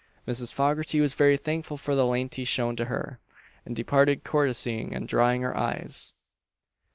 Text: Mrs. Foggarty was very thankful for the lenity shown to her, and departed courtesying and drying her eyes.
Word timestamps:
Mrs. 0.27 0.51
Foggarty 0.51 0.99
was 0.99 1.13
very 1.13 1.37
thankful 1.37 1.77
for 1.77 1.93
the 1.93 2.07
lenity 2.07 2.43
shown 2.43 2.75
to 2.75 2.85
her, 2.85 3.19
and 3.67 3.75
departed 3.75 4.23
courtesying 4.23 4.95
and 4.95 5.07
drying 5.07 5.43
her 5.43 5.55
eyes. 5.55 6.15